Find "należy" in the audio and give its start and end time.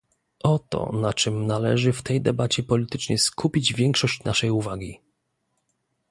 1.47-1.93